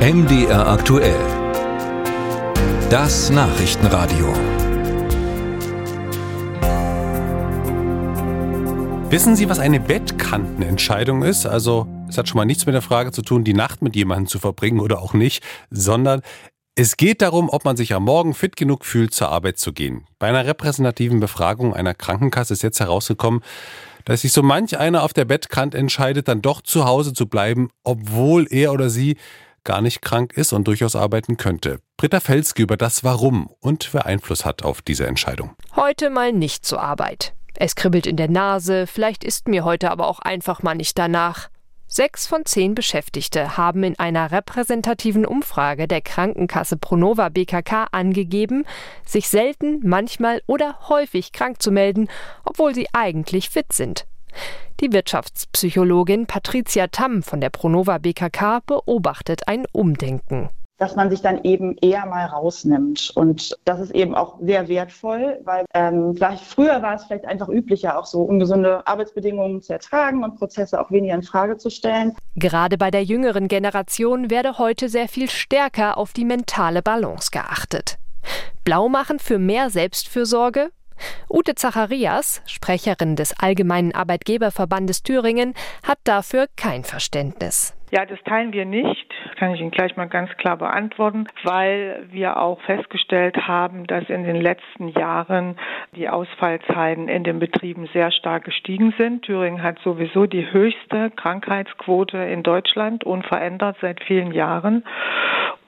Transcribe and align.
MDR 0.00 0.66
aktuell. 0.66 1.20
Das 2.88 3.28
Nachrichtenradio. 3.28 4.32
Wissen 9.10 9.36
Sie, 9.36 9.50
was 9.50 9.58
eine 9.58 9.78
Bettkantenentscheidung 9.78 11.22
ist? 11.22 11.44
Also, 11.44 11.86
es 12.08 12.16
hat 12.16 12.30
schon 12.30 12.38
mal 12.38 12.46
nichts 12.46 12.64
mit 12.64 12.74
der 12.74 12.80
Frage 12.80 13.12
zu 13.12 13.20
tun, 13.20 13.44
die 13.44 13.52
Nacht 13.52 13.82
mit 13.82 13.94
jemandem 13.94 14.26
zu 14.26 14.38
verbringen 14.38 14.80
oder 14.80 15.02
auch 15.02 15.12
nicht, 15.12 15.44
sondern 15.68 16.22
es 16.76 16.96
geht 16.96 17.20
darum, 17.20 17.50
ob 17.50 17.66
man 17.66 17.76
sich 17.76 17.92
am 17.92 18.04
Morgen 18.04 18.32
fit 18.32 18.56
genug 18.56 18.86
fühlt, 18.86 19.12
zur 19.12 19.28
Arbeit 19.28 19.58
zu 19.58 19.74
gehen. 19.74 20.06
Bei 20.18 20.28
einer 20.28 20.46
repräsentativen 20.46 21.20
Befragung 21.20 21.74
einer 21.74 21.92
Krankenkasse 21.92 22.54
ist 22.54 22.62
jetzt 22.62 22.80
herausgekommen, 22.80 23.42
dass 24.06 24.22
sich 24.22 24.32
so 24.32 24.42
manch 24.42 24.78
einer 24.78 25.02
auf 25.02 25.12
der 25.12 25.26
Bettkant 25.26 25.74
entscheidet, 25.74 26.26
dann 26.26 26.40
doch 26.40 26.62
zu 26.62 26.86
Hause 26.86 27.12
zu 27.12 27.26
bleiben, 27.26 27.68
obwohl 27.84 28.46
er 28.48 28.72
oder 28.72 28.88
sie 28.88 29.18
gar 29.64 29.80
nicht 29.80 30.02
krank 30.02 30.32
ist 30.34 30.52
und 30.52 30.66
durchaus 30.66 30.96
arbeiten 30.96 31.36
könnte. 31.36 31.80
Britta 31.96 32.20
Felske 32.20 32.62
über 32.62 32.76
das 32.76 33.04
Warum 33.04 33.50
und 33.60 33.92
wer 33.92 34.06
Einfluss 34.06 34.44
hat 34.44 34.62
auf 34.62 34.82
diese 34.82 35.06
Entscheidung. 35.06 35.54
Heute 35.76 36.10
mal 36.10 36.32
nicht 36.32 36.64
zur 36.64 36.80
Arbeit. 36.80 37.34
Es 37.56 37.74
kribbelt 37.74 38.06
in 38.06 38.16
der 38.16 38.30
Nase, 38.30 38.86
vielleicht 38.86 39.24
ist 39.24 39.48
mir 39.48 39.64
heute 39.64 39.90
aber 39.90 40.08
auch 40.08 40.20
einfach 40.20 40.62
mal 40.62 40.74
nicht 40.74 40.98
danach. 40.98 41.48
Sechs 41.92 42.28
von 42.28 42.46
zehn 42.46 42.76
Beschäftigte 42.76 43.56
haben 43.56 43.82
in 43.82 43.98
einer 43.98 44.30
repräsentativen 44.30 45.26
Umfrage 45.26 45.88
der 45.88 46.00
Krankenkasse 46.00 46.76
Pronova 46.76 47.30
BKK 47.30 47.88
angegeben, 47.90 48.64
sich 49.04 49.28
selten, 49.28 49.80
manchmal 49.82 50.40
oder 50.46 50.78
häufig 50.88 51.32
krank 51.32 51.60
zu 51.60 51.72
melden, 51.72 52.08
obwohl 52.44 52.76
sie 52.76 52.86
eigentlich 52.92 53.50
fit 53.50 53.72
sind. 53.72 54.06
Die 54.80 54.92
Wirtschaftspsychologin 54.92 56.26
Patricia 56.26 56.86
Tamm 56.86 57.22
von 57.22 57.40
der 57.40 57.50
Pronova 57.50 57.98
BKK 57.98 58.60
beobachtet 58.66 59.42
ein 59.46 59.66
Umdenken 59.72 60.48
dass 60.80 60.96
man 60.96 61.10
sich 61.10 61.20
dann 61.20 61.44
eben 61.44 61.76
eher 61.82 62.06
mal 62.06 62.24
rausnimmt. 62.24 63.12
Und 63.14 63.54
das 63.66 63.80
ist 63.80 63.90
eben 63.90 64.14
auch 64.14 64.38
sehr 64.40 64.66
wertvoll, 64.66 65.38
weil 65.44 65.66
ähm, 65.74 66.14
vielleicht 66.14 66.42
früher 66.42 66.80
war 66.80 66.94
es 66.94 67.04
vielleicht 67.04 67.26
einfach 67.26 67.50
üblicher, 67.50 67.98
auch 67.98 68.06
so 68.06 68.22
ungesunde 68.22 68.86
Arbeitsbedingungen 68.86 69.60
zu 69.60 69.74
ertragen 69.74 70.24
und 70.24 70.36
Prozesse 70.36 70.80
auch 70.80 70.90
weniger 70.90 71.14
in 71.14 71.22
Frage 71.22 71.58
zu 71.58 71.68
stellen. 71.70 72.16
Gerade 72.34 72.78
bei 72.78 72.90
der 72.90 73.04
jüngeren 73.04 73.46
Generation 73.46 74.30
werde 74.30 74.56
heute 74.56 74.88
sehr 74.88 75.08
viel 75.08 75.28
stärker 75.28 75.98
auf 75.98 76.14
die 76.14 76.24
mentale 76.24 76.80
Balance 76.80 77.30
geachtet. 77.30 77.98
Blau 78.64 78.88
machen 78.88 79.18
für 79.18 79.38
mehr 79.38 79.68
Selbstfürsorge? 79.68 80.70
Ute 81.28 81.54
Zacharias, 81.54 82.42
Sprecherin 82.46 83.16
des 83.16 83.34
Allgemeinen 83.38 83.94
Arbeitgeberverbandes 83.94 85.02
Thüringen, 85.02 85.54
hat 85.86 85.98
dafür 86.04 86.46
kein 86.56 86.84
Verständnis. 86.84 87.74
Ja, 87.92 88.06
das 88.06 88.20
teilen 88.22 88.52
wir 88.52 88.64
nicht, 88.64 89.12
kann 89.36 89.52
ich 89.52 89.60
Ihnen 89.60 89.72
gleich 89.72 89.96
mal 89.96 90.08
ganz 90.08 90.30
klar 90.36 90.56
beantworten, 90.56 91.26
weil 91.42 92.06
wir 92.12 92.40
auch 92.40 92.60
festgestellt 92.60 93.36
haben, 93.48 93.84
dass 93.88 94.08
in 94.08 94.22
den 94.22 94.40
letzten 94.40 94.88
Jahren 94.88 95.56
die 95.96 96.08
Ausfallzeiten 96.08 97.08
in 97.08 97.24
den 97.24 97.40
Betrieben 97.40 97.88
sehr 97.92 98.12
stark 98.12 98.44
gestiegen 98.44 98.94
sind. 98.96 99.22
Thüringen 99.22 99.62
hat 99.62 99.80
sowieso 99.82 100.26
die 100.26 100.52
höchste 100.52 101.10
Krankheitsquote 101.10 102.18
in 102.18 102.44
Deutschland, 102.44 103.02
unverändert 103.02 103.76
seit 103.80 104.00
vielen 104.04 104.30
Jahren. 104.30 104.84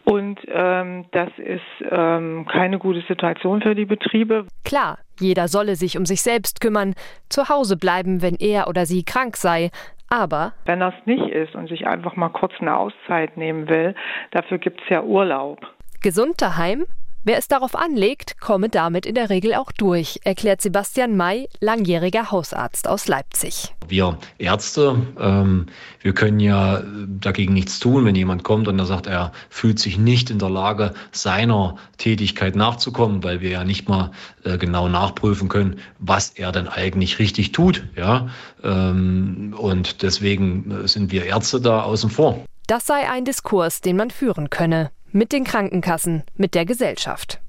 Und 0.05 0.39
ähm, 0.49 1.07
das 1.13 1.31
ist 1.39 1.63
ähm, 1.91 2.47
keine 2.51 2.79
gute 2.79 3.03
Situation 3.03 3.63
für 3.63 3.75
die 3.75 3.85
Betriebe. 3.85 4.47
Klar, 4.65 4.99
jeder 5.23 5.49
solle 5.49 5.77
sich 5.77 5.97
um 5.97 6.07
sich 6.07 6.23
selbst 6.23 6.61
kümmern, 6.61 6.95
zu 7.29 7.49
Hause 7.49 7.77
bleiben, 7.77 8.23
wenn 8.23 8.37
er 8.37 8.69
oder 8.69 8.87
sie 8.87 9.05
krank 9.05 9.37
sei. 9.37 9.71
Aber 10.09 10.53
wenn 10.67 10.81
das 10.81 10.95
nicht 11.07 11.29
ist 11.29 11.55
und 11.55 11.69
sich 11.69 11.87
einfach 11.87 12.17
mal 12.17 12.29
kurz 12.29 12.53
eine 12.61 12.77
Auszeit 12.77 13.37
nehmen 13.37 13.69
will, 13.69 13.95
dafür 14.31 14.59
gibt 14.59 14.83
es 14.83 14.89
ja 14.91 15.03
Urlaub. 15.03 15.61
Gesund 16.03 16.43
daheim? 16.43 16.85
Wer 17.25 17.39
es 17.39 17.47
darauf 17.47 17.77
anlegt, 17.77 18.41
komme 18.41 18.69
damit 18.69 19.07
in 19.07 19.15
der 19.15 19.31
Regel 19.31 19.55
auch 19.55 19.71
durch, 19.71 20.19
erklärt 20.25 20.61
Sebastian 20.61 21.17
May, 21.17 21.49
langjähriger 21.61 22.33
Hausarzt 22.33 22.89
aus 22.89 23.07
Leipzig. 23.07 23.73
Wir 23.87 24.19
Ärzte, 24.39 24.97
ähm, 25.21 25.67
wir 26.01 26.15
können 26.15 26.41
ja 26.41 26.83
dagegen 27.07 27.53
nichts 27.53 27.79
tun, 27.79 28.05
wenn 28.05 28.17
jemand 28.17 28.43
kommt 28.43 28.67
und 28.67 28.77
er 28.77 28.87
sagt, 28.87 29.07
er 29.07 29.31
fühlt 29.51 29.79
sich 29.79 29.99
nicht 29.99 30.31
in 30.31 30.41
der 30.41 30.51
Lage, 30.51 30.95
seiner 31.13 31.77
Tätigkeit 31.97 32.57
nachzukommen, 32.57 33.23
weil 33.23 33.41
wir 33.41 33.51
ja 33.51 33.63
nicht 33.63 33.89
mal 33.89 34.11
äh, 34.43 34.59
genau 34.59 34.89
nachprüfen 34.89 35.49
können, 35.49 35.79
was 36.01 36.31
er 36.31 36.51
denn 36.51 36.67
eigentlich 36.67 37.21
richtig 37.21 37.53
tut. 37.53 37.85
Ja? 37.95 38.31
Ähm, 38.65 39.55
und 39.57 40.03
deswegen 40.03 40.73
äh, 40.73 40.89
sind 40.89 41.13
wir 41.13 41.25
Ärzte 41.25 41.61
da 41.61 41.83
außen 41.83 42.11
vor. 42.11 42.45
Das 42.67 42.85
sei 42.85 43.09
ein 43.09 43.25
Diskurs, 43.25 43.81
den 43.81 43.97
man 43.97 44.11
führen 44.11 44.51
könne 44.51 44.91
mit 45.13 45.33
den 45.33 45.45
Krankenkassen, 45.45 46.25
mit 46.37 46.55
der 46.55 46.65
Gesellschaft. 46.65 47.41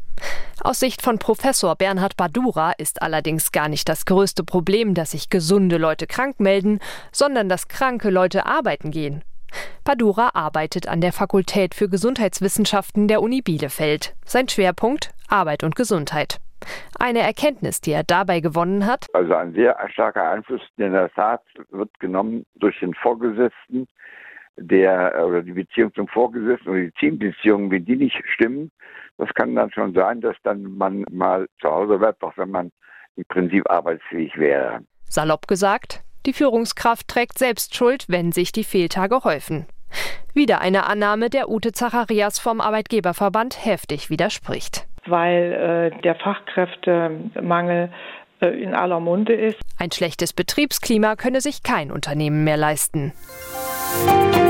Aus 0.61 0.79
Sicht 0.79 1.01
von 1.01 1.19
Professor 1.19 1.75
Bernhard 1.75 2.15
Badura 2.15 2.73
ist 2.77 3.01
allerdings 3.01 3.51
gar 3.51 3.67
nicht 3.67 3.89
das 3.89 4.05
größte 4.05 4.43
Problem, 4.43 4.93
dass 4.93 5.11
sich 5.11 5.29
gesunde 5.29 5.77
Leute 5.77 6.07
krank 6.07 6.39
melden, 6.39 6.79
sondern 7.11 7.49
dass 7.49 7.67
kranke 7.67 8.09
Leute 8.09 8.45
arbeiten 8.45 8.91
gehen. 8.91 9.23
Badura 9.83 10.31
arbeitet 10.33 10.87
an 10.87 11.01
der 11.01 11.11
Fakultät 11.11 11.75
für 11.75 11.89
Gesundheitswissenschaften 11.89 13.07
der 13.07 13.21
Uni 13.21 13.41
Bielefeld. 13.41 14.15
Sein 14.25 14.47
Schwerpunkt 14.47 15.13
Arbeit 15.27 15.63
und 15.63 15.75
Gesundheit. 15.75 16.37
Eine 16.99 17.19
Erkenntnis, 17.19 17.81
die 17.81 17.91
er 17.91 18.03
dabei 18.03 18.39
gewonnen 18.39 18.85
hat. 18.85 19.07
Also 19.13 19.33
ein 19.33 19.53
sehr 19.53 19.77
starker 19.91 20.29
Einfluss 20.29 20.61
in 20.77 20.93
der 20.93 21.11
Tat 21.11 21.41
wird 21.71 21.99
genommen 21.99 22.45
durch 22.55 22.79
den 22.79 22.93
Vorgesetzten, 22.93 23.87
der 24.57 25.25
oder 25.25 25.41
die 25.41 25.53
Beziehung 25.53 25.93
zum 25.93 26.07
Vorgesetzten 26.07 26.69
oder 26.69 26.81
die 26.81 26.91
Teambeziehungen, 26.91 27.71
wenn 27.71 27.85
die 27.85 27.95
nicht 27.95 28.21
stimmen, 28.33 28.71
das 29.17 29.29
kann 29.33 29.55
dann 29.55 29.71
schon 29.71 29.93
sein, 29.93 30.21
dass 30.21 30.35
dann 30.43 30.63
man 30.63 31.05
mal 31.11 31.47
zu 31.61 31.69
Hause 31.69 31.97
bleibt, 31.97 32.23
auch 32.23 32.37
wenn 32.37 32.51
man 32.51 32.71
im 33.15 33.25
Prinzip 33.25 33.69
arbeitsfähig 33.69 34.37
wäre. 34.37 34.79
Salopp 35.03 35.47
gesagt, 35.47 36.03
die 36.25 36.33
Führungskraft 36.33 37.07
trägt 37.07 37.37
selbst 37.37 37.75
Schuld, 37.75 38.05
wenn 38.07 38.31
sich 38.31 38.51
die 38.51 38.63
Fehltage 38.63 39.23
häufen. 39.23 39.67
Wieder 40.33 40.61
eine 40.61 40.87
Annahme, 40.87 41.29
der 41.29 41.49
Ute 41.49 41.71
Zacharias 41.71 42.39
vom 42.39 42.61
Arbeitgeberverband 42.61 43.63
heftig 43.63 44.09
widerspricht. 44.09 44.87
Weil 45.05 45.91
äh, 45.93 46.01
der 46.01 46.15
Fachkräftemangel 46.15 47.91
äh, 48.39 48.47
in 48.47 48.73
aller 48.73 48.99
Munde 48.99 49.33
ist. 49.33 49.59
Ein 49.77 49.91
schlechtes 49.91 50.33
Betriebsklima 50.33 51.15
könne 51.15 51.41
sich 51.41 51.61
kein 51.61 51.91
Unternehmen 51.91 52.43
mehr 52.43 52.57
leisten. 52.57 53.13
Musik 54.05 54.42